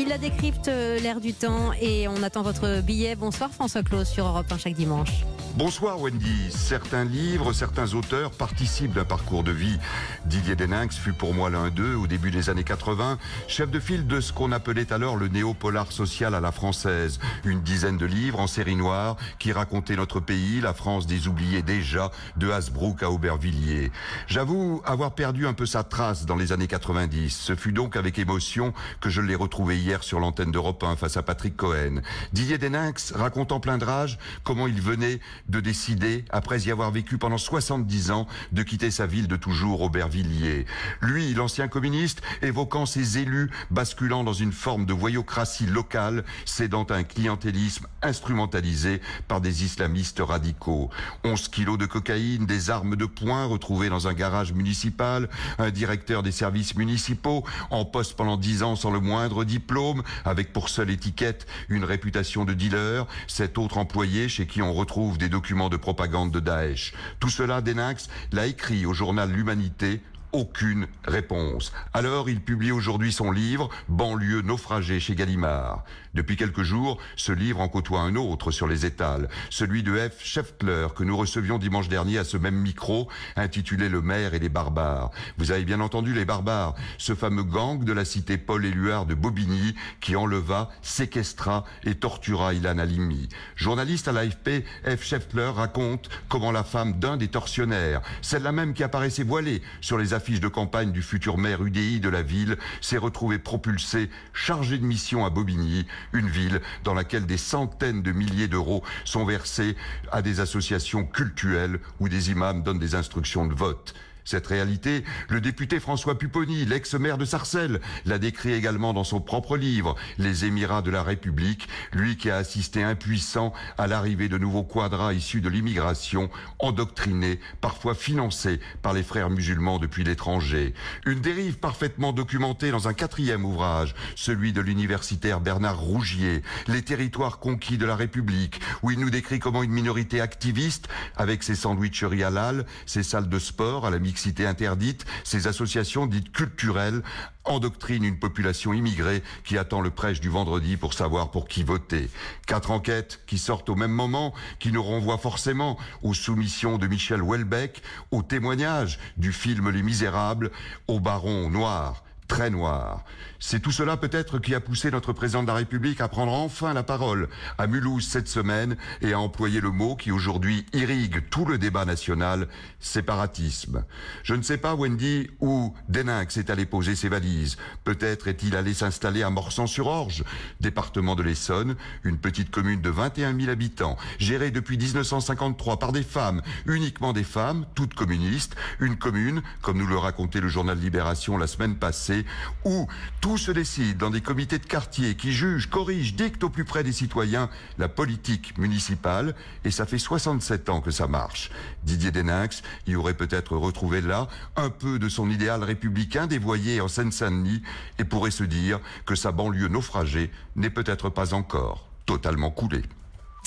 [0.00, 3.16] Il la décrypte euh, l'air du temps et on attend votre billet.
[3.16, 5.24] Bonsoir François Claus sur Europe 1 chaque dimanche.
[5.58, 6.52] Bonsoir Wendy.
[6.52, 9.76] Certains livres, certains auteurs participent d'un parcours de vie.
[10.24, 14.06] Didier Deninx fut pour moi l'un d'eux au début des années 80, chef de file
[14.06, 17.18] de ce qu'on appelait alors le néo-polar social à la française.
[17.44, 21.62] Une dizaine de livres en série noire qui racontaient notre pays, la France des oubliés
[21.62, 23.90] déjà, de Hasbrook à Aubervilliers.
[24.28, 27.36] J'avoue avoir perdu un peu sa trace dans les années 90.
[27.36, 31.16] Ce fut donc avec émotion que je l'ai retrouvé hier sur l'antenne d'Europe 1 face
[31.16, 32.00] à Patrick Cohen.
[32.32, 36.90] Didier Deninx raconte en plein de rage comment il venait de décider, après y avoir
[36.90, 40.66] vécu pendant 70 ans, de quitter sa ville de toujours, Aubervilliers.
[41.00, 46.94] Lui, l'ancien communiste, évoquant ses élus basculant dans une forme de voyocratie locale, cédant à
[46.94, 50.90] un clientélisme instrumentalisé par des islamistes radicaux.
[51.24, 56.22] 11 kilos de cocaïne, des armes de poing retrouvées dans un garage municipal, un directeur
[56.22, 60.90] des services municipaux, en poste pendant 10 ans sans le moindre diplôme, avec pour seule
[60.90, 65.76] étiquette une réputation de dealer, cet autre employé chez qui on retrouve des documents de
[65.76, 66.92] propagande de Daesh.
[67.20, 70.00] Tout cela, Denax l'a écrit au journal L'Humanité
[70.32, 71.72] aucune réponse.
[71.94, 75.84] Alors il publie aujourd'hui son livre Banlieue naufragée chez Gallimard.
[76.14, 80.24] Depuis quelques jours, ce livre en côtoie un autre sur les étals, celui de F.
[80.24, 84.48] Scheffler que nous recevions dimanche dernier à ce même micro, intitulé Le maire et les
[84.48, 85.10] barbares.
[85.36, 89.14] Vous avez bien entendu les barbares, ce fameux gang de la cité Paul Éluard de
[89.14, 93.28] Bobigny qui enleva, séquestra et tortura Ilan Halimi.
[93.54, 95.04] Journaliste à l'AFP, F.
[95.04, 100.14] Scheffler raconte comment la femme d'un des tortionnaires, celle-là même qui apparaissait voilée sur les
[100.18, 104.84] affiche de campagne du futur maire UDI de la ville, s'est retrouvé propulsé, chargé de
[104.84, 109.76] mission à Bobigny, une ville dans laquelle des centaines de milliers d'euros sont versés
[110.10, 113.94] à des associations cultuelles où des imams donnent des instructions de vote.
[114.28, 119.56] Cette réalité, le député François Pupponi, l'ex-maire de Sarcelles, l'a décrit également dans son propre
[119.56, 124.64] livre, Les Émirats de la République, lui qui a assisté impuissant à l'arrivée de nouveaux
[124.64, 130.74] quadras issus de l'immigration, endoctrinés, parfois financés par les frères musulmans depuis l'étranger.
[131.06, 137.38] Une dérive parfaitement documentée dans un quatrième ouvrage, celui de l'universitaire Bernard Rougier, Les territoires
[137.38, 140.86] conquis de la République, où il nous décrit comment une minorité activiste,
[141.16, 146.32] avec ses sandwicheries halal, ses salles de sport à la mixité interdite, ces associations dites
[146.32, 147.02] culturelles
[147.44, 152.10] endoctrinent une population immigrée qui attend le prêche du vendredi pour savoir pour qui voter.
[152.46, 157.22] Quatre enquêtes qui sortent au même moment, qui nous renvoient forcément aux soumissions de Michel
[157.22, 160.50] Houellebecq, aux témoignages du film Les Misérables,
[160.86, 163.04] au baron noir très noir.
[163.40, 166.74] C'est tout cela peut-être qui a poussé notre président de la République à prendre enfin
[166.74, 171.44] la parole à Mulhouse cette semaine et à employer le mot qui aujourd'hui irrigue tout
[171.44, 172.48] le débat national,
[172.80, 173.84] séparatisme.
[174.24, 177.56] Je ne sais pas, Wendy, où Deninx est allé poser ses valises.
[177.84, 180.24] Peut-être est-il allé s'installer à Morsan-sur-Orge,
[180.60, 186.02] département de l'Essonne, une petite commune de 21 000 habitants, gérée depuis 1953 par des
[186.02, 191.38] femmes, uniquement des femmes, toutes communistes, une commune, comme nous le racontait le journal Libération
[191.38, 192.17] la semaine passée,
[192.64, 192.86] où
[193.20, 196.84] tout se décide dans des comités de quartier qui jugent, corrigent, dictent au plus près
[196.84, 199.34] des citoyens la politique municipale.
[199.64, 201.50] Et ça fait 67 ans que ça marche.
[201.84, 206.88] Didier Deninx y aurait peut-être retrouvé là un peu de son idéal républicain dévoyé en
[206.88, 207.62] Seine-Saint-Denis
[207.98, 212.82] et pourrait se dire que sa banlieue naufragée n'est peut-être pas encore totalement coulée.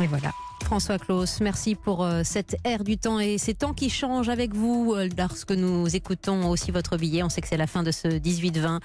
[0.00, 0.32] Et voilà.
[0.64, 4.52] François Claus, merci pour euh, cette ère du temps et ces temps qui changent avec
[4.54, 7.22] vous euh, lorsque nous écoutons aussi votre billet.
[7.22, 8.66] On sait que c'est la fin de ce 18-20.